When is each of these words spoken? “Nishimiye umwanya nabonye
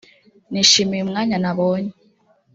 “Nishimiye 0.51 1.01
umwanya 1.03 1.37
nabonye 1.43 1.91